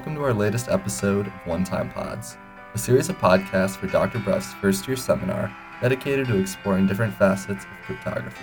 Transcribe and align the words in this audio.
welcome 0.00 0.14
to 0.14 0.24
our 0.24 0.32
latest 0.32 0.70
episode 0.70 1.26
of 1.26 1.32
One 1.44 1.62
Time 1.62 1.90
Pods, 1.90 2.38
a 2.72 2.78
series 2.78 3.10
of 3.10 3.18
podcasts 3.18 3.76
for 3.76 3.86
Dr. 3.86 4.18
Breff's 4.18 4.54
first 4.54 4.88
year 4.88 4.96
seminar 4.96 5.54
dedicated 5.82 6.26
to 6.28 6.38
exploring 6.38 6.86
different 6.86 7.12
facets 7.12 7.66
of 7.66 7.70
cryptography. 7.84 8.42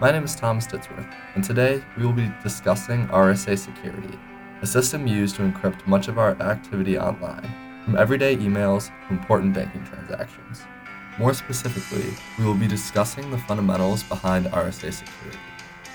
My 0.00 0.10
name 0.10 0.24
is 0.24 0.34
Thomas 0.34 0.66
Ditzworth, 0.66 1.08
and 1.36 1.44
today 1.44 1.84
we 1.96 2.04
will 2.04 2.12
be 2.12 2.32
discussing 2.42 3.06
RSA 3.06 3.56
security, 3.56 4.18
a 4.60 4.66
system 4.66 5.06
used 5.06 5.36
to 5.36 5.42
encrypt 5.42 5.86
much 5.86 6.08
of 6.08 6.18
our 6.18 6.32
activity 6.42 6.98
online, 6.98 7.48
from 7.84 7.96
everyday 7.96 8.36
emails 8.36 8.88
to 9.06 9.14
important 9.14 9.54
banking 9.54 9.84
transactions. 9.84 10.64
More 11.16 11.32
specifically, 11.32 12.12
we 12.40 12.44
will 12.44 12.54
be 12.54 12.66
discussing 12.66 13.30
the 13.30 13.38
fundamentals 13.38 14.02
behind 14.02 14.46
RSA 14.46 14.92
security, 14.92 15.38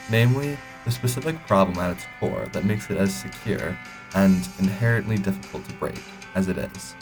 namely, 0.10 0.58
the 0.86 0.92
specific 0.92 1.36
problem 1.48 1.78
at 1.78 1.92
its 1.92 2.06
core 2.20 2.48
that 2.52 2.66
makes 2.66 2.90
it 2.90 2.98
as 2.98 3.14
secure 3.14 3.78
and 4.16 4.48
inherently 4.60 5.18
difficult 5.18 5.68
to 5.68 5.74
break 5.76 6.00
as 6.36 6.48
it 6.48 6.58
is. 6.58 6.96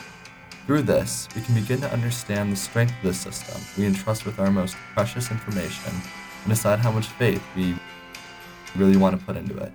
Through 0.66 0.84
this, 0.84 1.28
we 1.36 1.42
can 1.42 1.56
begin 1.56 1.82
to 1.82 1.92
understand 1.92 2.52
the 2.52 2.56
strength 2.56 2.94
of 2.98 3.04
the 3.04 3.14
system 3.14 3.62
we 3.78 3.88
entrust 3.88 4.26
with 4.26 4.40
our 4.40 4.52
most 4.52 4.76
precious 4.94 5.32
information 5.32 5.94
and 6.44 6.50
decide 6.50 6.80
how 6.80 6.92
much 6.92 7.08
faith 7.08 7.44
we 7.56 7.76
really 8.76 8.98
want 8.98 9.20
to 9.20 9.26
put 9.26 9.36
into 9.36 9.58
it. 9.58 9.72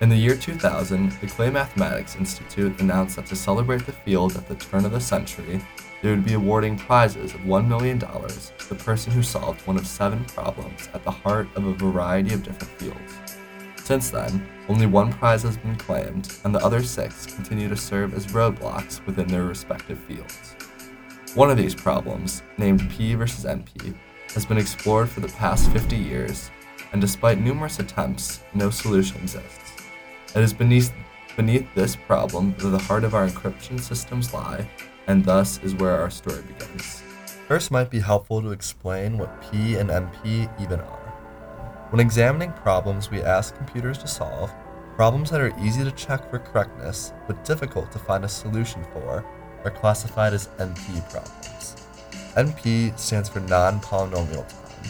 In 0.00 0.08
the 0.08 0.16
year 0.16 0.34
2000, 0.34 1.12
the 1.20 1.26
Clay 1.26 1.50
Mathematics 1.50 2.16
Institute 2.16 2.80
announced 2.80 3.16
that 3.16 3.26
to 3.26 3.36
celebrate 3.36 3.84
the 3.84 3.92
field 3.92 4.34
at 4.34 4.48
the 4.48 4.54
turn 4.54 4.86
of 4.86 4.92
the 4.92 5.00
century, 5.00 5.60
they 6.02 6.08
would 6.08 6.24
be 6.24 6.32
awarding 6.32 6.78
prizes 6.78 7.34
of 7.34 7.40
$1 7.40 7.68
million 7.68 7.98
to 7.98 8.68
the 8.68 8.74
person 8.76 9.12
who 9.12 9.22
solved 9.22 9.66
one 9.66 9.76
of 9.76 9.86
seven 9.86 10.24
problems 10.24 10.88
at 10.94 11.04
the 11.04 11.10
heart 11.10 11.48
of 11.54 11.66
a 11.66 11.74
variety 11.74 12.32
of 12.32 12.42
different 12.42 12.72
fields. 12.78 13.29
Since 13.90 14.10
then, 14.10 14.48
only 14.68 14.86
one 14.86 15.12
prize 15.12 15.42
has 15.42 15.56
been 15.56 15.74
claimed, 15.74 16.32
and 16.44 16.54
the 16.54 16.64
other 16.64 16.80
six 16.80 17.26
continue 17.26 17.68
to 17.68 17.76
serve 17.76 18.14
as 18.14 18.28
roadblocks 18.28 19.04
within 19.04 19.26
their 19.26 19.42
respective 19.42 19.98
fields. 19.98 20.54
One 21.34 21.50
of 21.50 21.56
these 21.56 21.74
problems, 21.74 22.44
named 22.56 22.88
P 22.88 23.16
versus 23.16 23.44
NP, 23.44 23.96
has 24.32 24.46
been 24.46 24.58
explored 24.58 25.08
for 25.08 25.18
the 25.18 25.26
past 25.30 25.72
50 25.72 25.96
years, 25.96 26.52
and 26.92 27.00
despite 27.00 27.40
numerous 27.40 27.80
attempts, 27.80 28.44
no 28.54 28.70
solution 28.70 29.16
exists. 29.22 29.82
It 30.36 30.42
is 30.44 30.52
beneath, 30.52 30.92
beneath 31.36 31.66
this 31.74 31.96
problem 31.96 32.54
that 32.58 32.68
the 32.68 32.78
heart 32.78 33.02
of 33.02 33.16
our 33.16 33.26
encryption 33.26 33.80
systems 33.80 34.32
lie, 34.32 34.70
and 35.08 35.24
thus 35.24 35.58
is 35.64 35.74
where 35.74 36.00
our 36.00 36.10
story 36.10 36.42
begins. 36.42 37.02
First, 37.48 37.72
might 37.72 37.90
be 37.90 37.98
helpful 37.98 38.40
to 38.40 38.52
explain 38.52 39.18
what 39.18 39.42
P 39.50 39.74
and 39.74 39.90
NP 39.90 40.62
even 40.62 40.78
are. 40.78 40.99
When 41.90 41.98
examining 41.98 42.52
problems 42.52 43.10
we 43.10 43.20
ask 43.20 43.56
computers 43.56 43.98
to 43.98 44.06
solve, 44.06 44.54
problems 44.94 45.28
that 45.30 45.40
are 45.40 45.52
easy 45.60 45.82
to 45.82 45.90
check 45.90 46.30
for 46.30 46.38
correctness 46.38 47.12
but 47.26 47.44
difficult 47.44 47.90
to 47.90 47.98
find 47.98 48.24
a 48.24 48.28
solution 48.28 48.84
for 48.92 49.24
are 49.64 49.70
classified 49.72 50.32
as 50.32 50.46
NP 50.58 51.10
problems. 51.10 51.74
NP 52.36 52.96
stands 52.96 53.28
for 53.28 53.40
non 53.40 53.80
polynomial 53.80 54.48
time, 54.48 54.84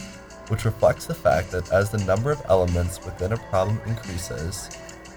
which 0.49 0.63
reflects 0.63 1.07
the 1.07 1.15
fact 1.15 1.49
that 1.49 1.71
as 1.71 1.89
the 1.89 2.05
number 2.05 2.31
of 2.31 2.43
elements 2.49 3.03
within 3.03 3.33
a 3.33 3.37
problem 3.49 3.81
increases, 3.87 4.69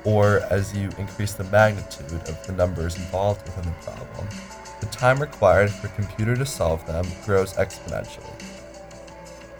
or 0.04 0.40
as 0.50 0.74
you 0.74 0.88
increase 0.96 1.34
the 1.34 1.44
magnitude 1.44 2.26
of 2.30 2.46
the 2.46 2.52
numbers 2.54 2.96
involved 2.96 3.42
within 3.42 3.66
the 3.66 3.84
problem, 3.84 4.26
the 4.80 4.86
time 4.86 5.18
required 5.18 5.70
for 5.70 5.88
a 5.88 5.90
computer 5.90 6.34
to 6.34 6.46
solve 6.46 6.86
them 6.86 7.04
grows 7.26 7.52
exponentially. 7.54 8.40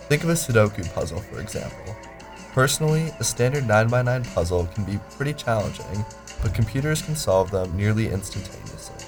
Think 0.09 0.25
of 0.25 0.31
a 0.31 0.35
Sudoku 0.35 0.91
puzzle, 0.95 1.21
for 1.21 1.41
example. 1.41 1.95
Personally, 2.55 3.13
a 3.19 3.25
standard 3.25 3.65
9x9 3.65 4.33
puzzle 4.33 4.67
can 4.67 4.85
be 4.85 5.01
pretty 5.17 5.35
challenging, 5.35 6.05
but 6.41 6.55
computers 6.55 7.03
can 7.03 7.17
solve 7.17 7.51
them 7.51 7.77
nearly 7.77 8.09
instantaneously. 8.09 9.05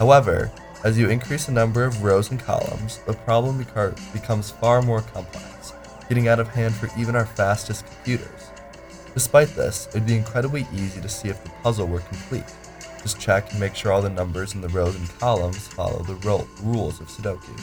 However, 0.00 0.50
as 0.82 0.98
you 0.98 1.08
increase 1.08 1.46
the 1.46 1.52
number 1.52 1.84
of 1.84 2.02
rows 2.02 2.32
and 2.32 2.40
columns, 2.40 2.98
the 3.06 3.12
problem 3.12 3.64
becomes 4.12 4.50
far 4.50 4.82
more 4.82 5.02
complex, 5.02 5.72
getting 6.08 6.26
out 6.26 6.40
of 6.40 6.48
hand 6.48 6.74
for 6.74 6.90
even 6.98 7.14
our 7.14 7.26
fastest 7.26 7.86
computers. 7.86 8.50
Despite 9.14 9.50
this, 9.50 9.86
it 9.86 9.94
would 9.94 10.06
be 10.06 10.16
incredibly 10.16 10.66
easy 10.74 11.00
to 11.00 11.08
see 11.08 11.28
if 11.28 11.44
the 11.44 11.50
puzzle 11.62 11.86
were 11.86 12.00
complete. 12.00 12.52
Just 13.02 13.20
check 13.20 13.52
and 13.52 13.60
make 13.60 13.76
sure 13.76 13.92
all 13.92 14.02
the 14.02 14.10
numbers 14.10 14.54
in 14.54 14.60
the 14.60 14.68
rows 14.70 14.96
and 14.96 15.08
columns 15.20 15.68
follow 15.68 16.02
the 16.02 16.16
ro- 16.26 16.48
rules 16.60 17.00
of 17.00 17.06
Sudoku. 17.06 17.56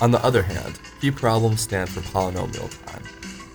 On 0.00 0.12
the 0.12 0.24
other 0.24 0.44
hand, 0.44 0.78
P 1.00 1.10
problems 1.10 1.62
stand 1.62 1.90
for 1.90 2.00
polynomial 2.00 2.70
time, 2.86 3.02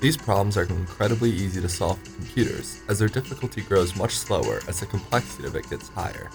these 0.06 0.16
problems 0.16 0.56
are 0.56 0.66
incredibly 0.66 1.32
easy 1.32 1.60
to 1.60 1.68
solve 1.68 1.98
for 1.98 2.16
computers, 2.18 2.80
as 2.90 3.00
their 3.00 3.08
difficulty 3.08 3.62
grows 3.62 3.96
much 3.96 4.12
slower 4.12 4.60
as 4.68 4.80
the 4.80 4.86
complexity 4.86 5.48
of 5.48 5.56
it 5.56 5.68
gets 5.68 5.90
higher. 5.90 6.30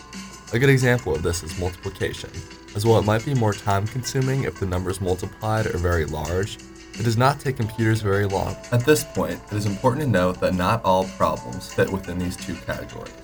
A 0.52 0.58
good 0.58 0.68
example 0.68 1.14
of 1.14 1.22
this 1.22 1.44
is 1.44 1.56
multiplication, 1.56 2.30
as 2.74 2.84
while 2.84 2.98
it 2.98 3.04
might 3.04 3.24
be 3.24 3.32
more 3.32 3.52
time 3.52 3.86
consuming 3.86 4.42
if 4.42 4.58
the 4.58 4.66
numbers 4.66 5.00
multiplied 5.00 5.66
are 5.66 5.78
very 5.78 6.04
large, 6.04 6.58
it 6.98 7.04
does 7.04 7.16
not 7.16 7.38
take 7.38 7.58
computers 7.58 8.02
very 8.02 8.26
long. 8.26 8.56
At 8.72 8.84
this 8.84 9.04
point, 9.04 9.40
it 9.52 9.56
is 9.56 9.66
important 9.66 10.02
to 10.02 10.10
note 10.10 10.40
that 10.40 10.54
not 10.54 10.84
all 10.84 11.04
problems 11.04 11.72
fit 11.72 11.92
within 11.92 12.18
these 12.18 12.36
two 12.36 12.56
categories. 12.56 13.14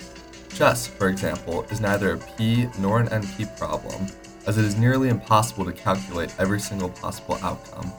Chess, 0.55 0.87
for 0.87 1.09
example, 1.09 1.65
is 1.73 1.81
neither 1.81 2.13
a 2.13 2.19
P 2.19 2.69
nor 2.79 3.01
an 3.01 3.09
NP 3.09 3.59
problem, 3.59 4.07
as 4.47 4.59
it 4.59 4.65
is 4.65 4.77
nearly 4.77 5.09
impossible 5.09 5.65
to 5.65 5.73
calculate 5.73 6.33
every 6.39 6.61
single 6.61 6.91
possible 6.91 7.37
outcome, 7.43 7.93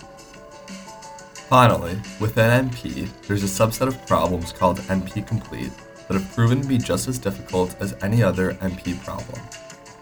Finally, 1.49 1.97
within 2.19 2.69
NP, 2.69 3.09
there's 3.25 3.43
a 3.43 3.47
subset 3.47 3.87
of 3.87 4.05
problems 4.05 4.51
called 4.51 4.79
NP 4.79 5.25
complete 5.25 5.71
that 6.07 6.15
have 6.15 6.35
proven 6.35 6.61
to 6.61 6.67
be 6.67 6.77
just 6.77 7.07
as 7.07 7.17
difficult 7.17 7.73
as 7.79 7.95
any 8.01 8.21
other 8.21 8.51
NP 8.55 9.01
problem. 9.05 9.39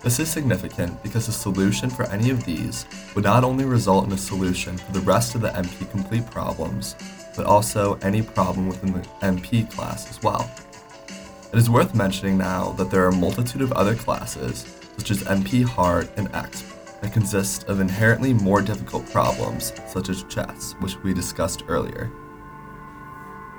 This 0.01 0.19
is 0.19 0.27
significant 0.27 1.01
because 1.03 1.27
a 1.27 1.31
solution 1.31 1.91
for 1.91 2.05
any 2.05 2.31
of 2.31 2.43
these 2.45 2.87
would 3.13 3.25
not 3.25 3.43
only 3.43 3.63
result 3.63 4.07
in 4.07 4.13
a 4.13 4.17
solution 4.17 4.75
for 4.75 4.91
the 4.91 5.01
rest 5.01 5.35
of 5.35 5.41
the 5.41 5.49
NP 5.49 5.91
complete 5.91 6.25
problems, 6.31 6.95
but 7.35 7.45
also 7.45 7.99
any 8.01 8.23
problem 8.23 8.67
within 8.67 8.93
the 8.93 9.07
NP 9.21 9.69
class 9.71 10.09
as 10.09 10.23
well. 10.23 10.49
It 11.53 11.59
is 11.59 11.69
worth 11.69 11.93
mentioning 11.93 12.39
now 12.39 12.71
that 12.71 12.89
there 12.89 13.03
are 13.05 13.09
a 13.09 13.15
multitude 13.15 13.61
of 13.61 13.71
other 13.73 13.93
classes, 13.93 14.65
such 14.97 15.11
as 15.11 15.23
NP 15.23 15.65
hard 15.65 16.09
and 16.17 16.31
exp, 16.31 16.74
that 17.01 17.13
consist 17.13 17.65
of 17.65 17.79
inherently 17.79 18.33
more 18.33 18.61
difficult 18.61 19.09
problems, 19.11 19.73
such 19.87 20.09
as 20.09 20.23
chess, 20.23 20.75
which 20.79 20.97
we 21.03 21.13
discussed 21.13 21.63
earlier. 21.67 22.11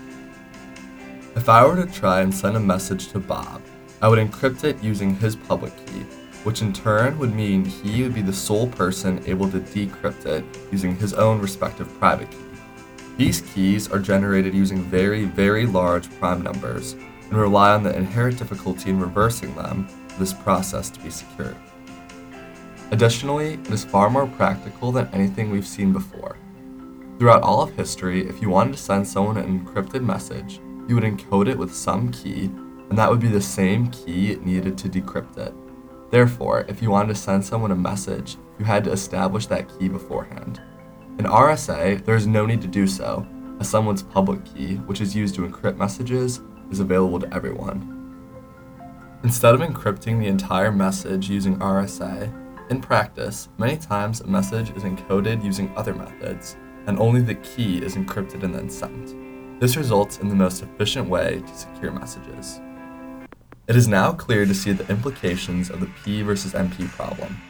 If 1.37 1.49
I 1.49 1.67
were 1.67 1.85
to 1.85 1.93
try 1.93 2.21
and 2.21 2.33
send 2.33 2.57
a 2.57 2.61
message 2.61 3.09
to 3.09 3.19
Bob, 3.19 3.63
I 4.01 4.09
would 4.09 4.19
encrypt 4.19 4.65
it 4.65 4.83
using 4.83 5.17
his 5.17 5.35
public 5.35 5.75
key, 5.87 6.05
which 6.45 6.63
in 6.63 6.73
turn 6.73 7.19
would 7.19 7.35
mean 7.35 7.65
he 7.65 8.03
would 8.03 8.15
be 8.15 8.23
the 8.23 8.33
sole 8.33 8.69
person 8.69 9.23
able 9.27 9.51
to 9.51 9.59
decrypt 9.59 10.27
it 10.27 10.45
using 10.71 10.95
his 10.97 11.15
own 11.15 11.41
respective 11.41 11.93
private 11.99 12.31
key. 12.31 12.39
These 13.17 13.41
keys 13.43 13.91
are 13.91 13.99
generated 13.99 14.55
using 14.55 14.83
very, 14.83 15.25
very 15.25 15.67
large 15.67 16.11
prime 16.19 16.43
numbers 16.43 16.93
and 16.93 17.33
rely 17.33 17.73
on 17.73 17.83
the 17.83 17.97
inherent 17.97 18.39
difficulty 18.39 18.91
in 18.91 19.01
reversing 19.01 19.55
them 19.55 19.89
for 20.09 20.21
this 20.21 20.33
process 20.33 20.91
to 20.91 21.01
be 21.01 21.11
secure. 21.11 21.57
Additionally, 22.91 23.55
it 23.55 23.71
is 23.71 23.85
far 23.85 24.11
more 24.11 24.27
practical 24.27 24.93
than 24.93 25.09
anything 25.13 25.51
we've 25.51 25.67
seen 25.67 25.93
before. 25.93 26.37
Throughout 27.19 27.43
all 27.43 27.63
of 27.63 27.75
history, 27.75 28.29
if 28.29 28.43
you 28.43 28.51
wanted 28.51 28.73
to 28.73 28.83
send 28.83 29.07
someone 29.07 29.37
an 29.37 29.61
encrypted 29.61 30.03
message, 30.03 30.61
you 30.89 30.97
would 30.97 31.05
encode 31.05 31.49
it 31.49 31.57
with 31.57 31.75
some 31.75 32.13
key, 32.13 32.45
and 32.45 32.99
that 32.99 33.11
would 33.11 33.21
be 33.21 33.29
the 33.29 33.41
same 33.41 33.91
key 33.91 34.37
needed 34.43 34.77
to 34.79 34.89
decrypt 34.89 35.39
it. 35.39 35.55
Therefore, 36.15 36.65
if 36.69 36.81
you 36.81 36.93
wanted 36.93 37.09
to 37.09 37.21
send 37.21 37.45
someone 37.45 37.73
a 37.73 37.75
message, 37.75 38.37
you 38.61 38.65
had 38.65 38.85
to 38.85 38.93
establish 38.93 39.47
that 39.47 39.69
key 39.69 39.89
beforehand. 39.89 40.63
In 41.19 41.25
RSA, 41.25 42.05
there 42.05 42.15
is 42.15 42.25
no 42.25 42.47
need 42.47 42.63
to 42.63 42.69
do 42.69 42.87
so, 42.87 43.27
as 43.59 43.69
someone's 43.69 44.05
public 44.05 44.45
key, 44.45 44.77
which 44.87 45.01
is 45.01 45.17
used 45.17 45.35
to 45.35 45.41
encrypt 45.45 45.77
messages, 45.77 46.41
is 46.71 46.79
available 46.79 47.19
to 47.19 47.35
everyone. 47.35 47.91
Instead 49.25 49.57
of 49.57 49.61
encrypting 49.61 50.21
the 50.21 50.29
entire 50.29 50.71
message 50.71 51.29
using 51.29 51.59
RSA, 51.59 52.33
in 52.71 52.81
practice, 52.81 53.49
many 53.59 53.77
times 53.77 54.21
a 54.21 54.29
message 54.29 54.71
is 54.77 54.85
encoded 54.85 55.45
using 55.45 55.77
other 55.77 55.97
methods, 55.97 56.57
and 56.87 56.97
only 57.01 57.23
the 57.23 57.35
key 57.35 57.79
is 57.79 57.97
encrypted 57.97 58.45
and 58.45 58.55
then 58.55 58.71
sent. 58.71 59.61
This 59.61 59.77
results 59.77 60.19
in 60.19 60.29
the 60.29 60.37
most 60.37 60.63
efficient 60.63 61.09
way 61.09 61.43
to 61.45 61.59
secure 61.59 61.91
messages. 61.91 62.61
It 63.67 63.77
is 63.77 63.89
now 63.89 64.13
clear 64.13 64.45
to 64.45 64.55
see 64.55 64.73
the 64.73 64.87
implications 64.91 65.71
of 65.71 65.81
the 65.81 65.87
P 65.87 66.21
versus 66.21 66.53
NP 66.53 66.87
problem. 66.89 67.41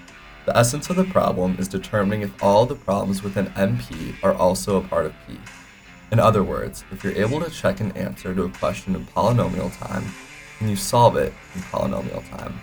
The 0.47 0.57
essence 0.57 0.89
of 0.89 0.95
the 0.95 1.03
problem 1.03 1.57
is 1.59 1.67
determining 1.67 2.23
if 2.23 2.41
all 2.41 2.67
the 2.67 2.77
problems 2.77 3.25
within 3.25 3.47
NP 3.47 4.23
are 4.23 4.33
also 4.33 4.77
a 4.77 4.87
part 4.87 5.07
of 5.07 5.15
P. 5.27 5.37
In 6.13 6.21
other 6.21 6.45
words, 6.45 6.85
if 6.93 7.03
you're 7.03 7.17
able 7.17 7.41
to 7.41 7.51
check 7.51 7.81
an 7.81 7.91
answer 7.97 8.33
to 8.33 8.45
a 8.45 8.49
question 8.49 8.95
in 8.95 9.05
polynomial 9.07 9.77
time, 9.77 10.05
then 10.61 10.69
you 10.69 10.77
solve 10.77 11.17
it 11.17 11.35
in 11.57 11.63
polynomial 11.63 12.23
time. 12.31 12.61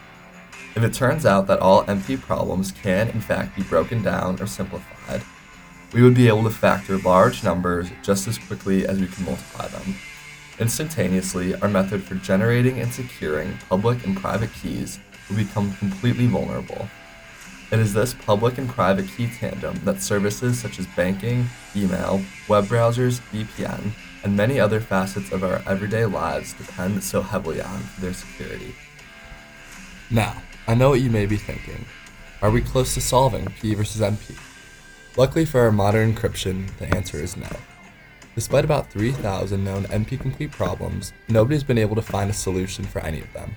If 0.77 0.83
it 0.83 0.93
turns 0.93 1.25
out 1.25 1.47
that 1.47 1.59
all 1.59 1.83
NP 1.83 2.21
problems 2.21 2.71
can 2.71 3.09
in 3.09 3.19
fact 3.19 3.57
be 3.57 3.63
broken 3.63 4.01
down 4.01 4.41
or 4.41 4.47
simplified, 4.47 5.23
we 5.91 6.01
would 6.01 6.15
be 6.15 6.29
able 6.29 6.43
to 6.43 6.49
factor 6.49 6.97
large 6.99 7.43
numbers 7.43 7.89
just 8.01 8.29
as 8.29 8.37
quickly 8.37 8.87
as 8.87 9.01
we 9.01 9.07
can 9.07 9.25
multiply 9.25 9.67
them. 9.67 9.95
Instantaneously, 10.59 11.55
our 11.55 11.67
method 11.67 12.03
for 12.03 12.15
generating 12.15 12.79
and 12.79 12.93
securing 12.93 13.57
public 13.69 14.05
and 14.05 14.17
private 14.17 14.51
keys 14.53 14.99
will 15.29 15.37
become 15.37 15.73
completely 15.75 16.27
vulnerable. 16.27 16.87
It 17.71 17.79
is 17.79 17.93
this 17.93 18.13
public 18.13 18.57
and 18.57 18.67
private 18.67 19.07
key 19.07 19.27
tandem 19.27 19.79
that 19.85 20.01
services 20.01 20.59
such 20.59 20.77
as 20.77 20.87
banking, 20.87 21.47
email, 21.75 22.21
web 22.49 22.65
browsers, 22.65 23.21
VPN, 23.31 23.91
and 24.23 24.35
many 24.35 24.59
other 24.59 24.81
facets 24.81 25.31
of 25.31 25.43
our 25.43 25.63
everyday 25.65 26.05
lives 26.05 26.53
depend 26.53 27.01
so 27.01 27.21
heavily 27.21 27.61
on 27.61 27.79
for 27.79 28.01
their 28.01 28.13
security. 28.13 28.75
Now, 30.09 30.41
I 30.67 30.75
know 30.75 30.89
what 30.89 31.01
you 31.01 31.09
may 31.09 31.25
be 31.25 31.37
thinking. 31.37 31.85
Are 32.41 32.51
we 32.51 32.61
close 32.61 32.93
to 32.95 33.01
solving 33.01 33.45
P 33.61 33.73
versus 33.73 34.01
NP? 34.01 34.37
Luckily 35.15 35.45
for 35.45 35.61
our 35.61 35.71
modern 35.71 36.13
encryption, 36.13 36.75
the 36.77 36.93
answer 36.95 37.17
is 37.17 37.37
no. 37.37 37.47
Despite 38.33 38.63
about 38.63 38.89
3,000 38.89 39.61
known 39.61 39.83
NP-complete 39.85 40.51
problems, 40.51 41.11
nobody's 41.27 41.63
been 41.63 41.77
able 41.77 41.95
to 41.95 42.01
find 42.01 42.29
a 42.29 42.33
solution 42.33 42.85
for 42.85 42.99
any 42.99 43.19
of 43.19 43.33
them. 43.33 43.53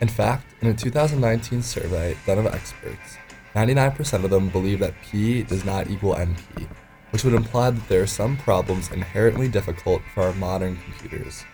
In 0.00 0.08
fact, 0.08 0.46
in 0.62 0.68
a 0.68 0.74
2019 0.74 1.62
survey 1.62 2.16
done 2.24 2.38
of 2.38 2.46
experts, 2.46 3.18
99% 3.54 4.24
of 4.24 4.30
them 4.30 4.48
believe 4.48 4.80
that 4.80 4.94
P 5.02 5.42
does 5.42 5.64
not 5.64 5.90
equal 5.90 6.14
NP, 6.14 6.66
which 7.10 7.24
would 7.24 7.34
imply 7.34 7.70
that 7.70 7.88
there 7.88 8.02
are 8.02 8.06
some 8.06 8.36
problems 8.38 8.90
inherently 8.90 9.48
difficult 9.48 10.02
for 10.14 10.22
our 10.24 10.34
modern 10.34 10.76
computers. 10.76 11.44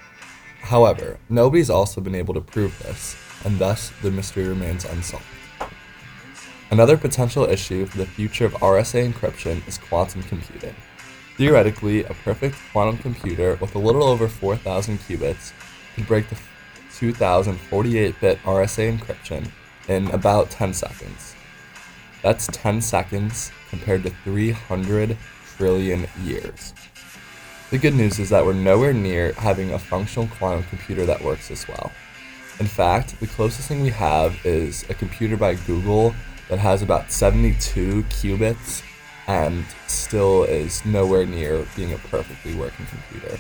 However, 0.61 1.19
nobody's 1.29 1.71
also 1.71 2.01
been 2.01 2.15
able 2.15 2.35
to 2.35 2.41
prove 2.41 2.79
this, 2.81 3.17
and 3.45 3.59
thus 3.59 3.93
the 4.03 4.11
mystery 4.11 4.47
remains 4.47 4.85
unsolved. 4.85 5.25
Another 6.71 6.97
potential 6.97 7.45
issue 7.45 7.87
for 7.87 7.99
the 7.99 8.07
future 8.07 8.47
of 8.47 8.55
RSA 8.55 9.13
encryption 9.13 9.67
is 9.69 9.79
quantum 9.79 10.23
computing. 10.23 10.75
Theoretically, 11.43 12.05
a 12.05 12.15
perfect 12.15 12.55
quantum 12.71 12.99
computer 12.99 13.59
with 13.61 13.75
a 13.75 13.79
little 13.81 14.05
over 14.05 14.29
4,000 14.29 14.99
qubits 15.01 15.53
could 15.97 16.07
break 16.07 16.29
the 16.29 16.39
2048 16.95 18.21
bit 18.21 18.39
RSA 18.45 18.97
encryption 18.97 19.51
in 19.89 20.07
about 20.13 20.51
10 20.53 20.73
seconds. 20.73 21.35
That's 22.23 22.47
10 22.47 22.81
seconds 22.81 23.51
compared 23.71 24.05
to 24.05 24.11
300 24.23 25.19
trillion 25.57 26.07
years. 26.23 26.75
The 27.71 27.79
good 27.79 27.97
news 27.97 28.21
is 28.21 28.31
that 28.31 28.47
we're 28.47 28.53
nowhere 28.53 28.93
near 28.93 29.33
having 29.33 29.73
a 29.73 29.81
functional 29.81 30.29
quantum 30.39 30.63
computer 30.71 31.05
that 31.07 31.25
works 31.25 31.51
as 31.51 31.67
well. 31.67 31.91
In 32.61 32.67
fact, 32.67 33.19
the 33.19 33.27
closest 33.27 33.67
thing 33.67 33.83
we 33.83 33.91
have 33.91 34.39
is 34.47 34.89
a 34.89 34.95
computer 34.95 35.37
by 35.37 35.57
Google 35.57 36.15
that 36.49 36.61
has 36.61 36.83
about 36.83 37.11
72 37.11 38.05
qubits 38.05 38.85
and 39.27 39.65
still 39.87 40.45
is 40.45 40.85
nowhere 40.85 41.27
near 41.27 41.67
being 41.77 41.93
a 41.93 41.99
perfectly 41.99 42.55
working 42.55 42.87
computer. 42.87 43.39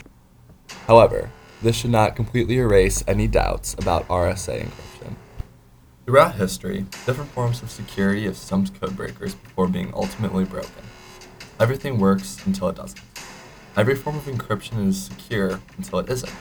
However, 0.87 1.31
this 1.63 1.77
should 1.77 1.91
not 1.91 2.17
completely 2.17 2.59
erase 2.59 3.05
any 3.07 3.27
doubts 3.29 3.75
about 3.75 4.09
RSA 4.09 4.65
encryption. 4.65 5.15
Throughout 6.07 6.35
history, 6.35 6.87
different 7.07 7.31
forms 7.31 7.63
of 7.63 7.71
security 7.71 8.25
have 8.25 8.37
stumped 8.37 8.81
codebreakers 8.81 9.41
before 9.43 9.69
being 9.69 9.93
ultimately 9.95 10.45
broken. 10.45 10.83
Everything 11.61 11.99
works 11.99 12.45
until 12.47 12.69
it 12.69 12.77
doesn't. 12.77 13.01
Every 13.77 13.95
form 13.95 14.17
of 14.17 14.25
encryption 14.25 14.89
is 14.89 15.05
secure 15.05 15.61
until 15.77 16.01
it 16.01 16.11
isn't. 16.11 16.33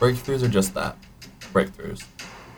Breakthroughs 0.00 0.42
are 0.42 0.48
just 0.48 0.74
that 0.74 0.96
breakthroughs. 1.52 2.04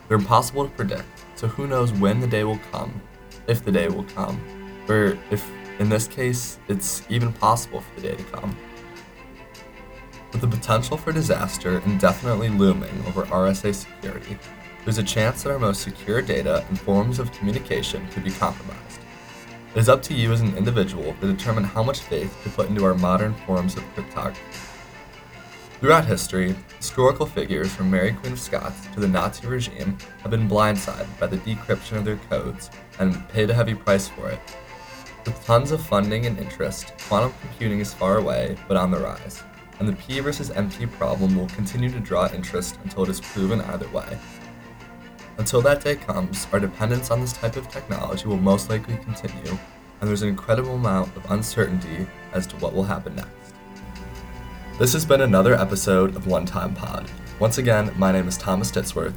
They're 0.08 0.18
impossible 0.18 0.64
to 0.64 0.74
predict, 0.74 1.04
so 1.34 1.48
who 1.48 1.66
knows 1.66 1.92
when 1.92 2.20
the 2.20 2.26
day 2.26 2.44
will 2.44 2.60
come 2.70 3.00
if 3.46 3.64
the 3.64 3.72
day 3.72 3.88
will 3.88 4.04
come, 4.04 4.40
or 4.88 5.18
if, 5.30 5.46
in 5.78 5.88
this 5.88 6.06
case, 6.06 6.58
it's 6.68 7.02
even 7.08 7.32
possible 7.32 7.80
for 7.80 8.00
the 8.00 8.08
day 8.08 8.16
to 8.16 8.24
come. 8.24 8.56
With 10.32 10.40
the 10.40 10.48
potential 10.48 10.96
for 10.96 11.12
disaster 11.12 11.80
indefinitely 11.84 12.48
looming 12.48 13.04
over 13.06 13.24
RSA 13.24 13.74
security, 13.74 14.38
there's 14.84 14.98
a 14.98 15.02
chance 15.02 15.42
that 15.42 15.52
our 15.52 15.58
most 15.58 15.82
secure 15.82 16.20
data 16.20 16.64
and 16.68 16.78
forms 16.78 17.18
of 17.18 17.32
communication 17.32 18.06
could 18.08 18.24
be 18.24 18.30
compromised. 18.30 19.00
It 19.74 19.78
is 19.78 19.88
up 19.88 20.02
to 20.02 20.14
you 20.14 20.32
as 20.32 20.40
an 20.40 20.56
individual 20.56 21.14
to 21.20 21.32
determine 21.32 21.64
how 21.64 21.82
much 21.82 22.00
faith 22.00 22.36
to 22.44 22.50
put 22.50 22.68
into 22.68 22.84
our 22.84 22.94
modern 22.94 23.34
forms 23.46 23.76
of 23.76 23.82
cryptography. 23.94 24.40
Throughout 25.80 26.04
history, 26.04 26.54
historical 26.78 27.26
figures 27.26 27.74
from 27.74 27.90
Mary 27.90 28.12
Queen 28.12 28.32
of 28.32 28.40
Scots 28.40 28.86
to 28.94 29.00
the 29.00 29.08
Nazi 29.08 29.46
regime 29.46 29.98
have 30.22 30.30
been 30.30 30.48
blindsided 30.48 31.18
by 31.18 31.26
the 31.26 31.38
decryption 31.38 31.96
of 31.96 32.04
their 32.04 32.16
codes 32.30 32.70
and 32.98 33.28
paid 33.28 33.50
a 33.50 33.54
heavy 33.54 33.74
price 33.74 34.08
for 34.08 34.30
it. 34.30 34.38
With 35.24 35.42
tons 35.46 35.70
of 35.70 35.80
funding 35.80 36.26
and 36.26 36.38
interest, 36.38 36.92
quantum 37.08 37.32
computing 37.40 37.80
is 37.80 37.94
far 37.94 38.18
away 38.18 38.56
but 38.68 38.76
on 38.76 38.90
the 38.90 38.98
rise, 38.98 39.42
and 39.78 39.88
the 39.88 39.94
P 39.94 40.20
versus 40.20 40.50
NP 40.50 40.92
problem 40.92 41.34
will 41.34 41.46
continue 41.48 41.90
to 41.90 41.98
draw 41.98 42.30
interest 42.34 42.78
until 42.84 43.04
it 43.04 43.08
is 43.08 43.22
proven 43.22 43.62
either 43.62 43.88
way. 43.88 44.18
Until 45.38 45.62
that 45.62 45.82
day 45.82 45.96
comes, 45.96 46.46
our 46.52 46.60
dependence 46.60 47.10
on 47.10 47.22
this 47.22 47.32
type 47.32 47.56
of 47.56 47.70
technology 47.70 48.26
will 48.26 48.36
most 48.36 48.68
likely 48.68 48.98
continue, 48.98 49.58
and 50.00 50.08
there's 50.08 50.20
an 50.20 50.28
incredible 50.28 50.74
amount 50.74 51.16
of 51.16 51.30
uncertainty 51.30 52.06
as 52.34 52.46
to 52.48 52.56
what 52.56 52.74
will 52.74 52.84
happen 52.84 53.16
next. 53.16 53.54
This 54.78 54.92
has 54.92 55.06
been 55.06 55.22
another 55.22 55.54
episode 55.54 56.16
of 56.16 56.26
One 56.26 56.44
Time 56.44 56.74
Pod. 56.74 57.10
Once 57.40 57.56
again, 57.56 57.90
my 57.96 58.12
name 58.12 58.28
is 58.28 58.36
Thomas 58.36 58.70
Ditzworth, 58.70 59.14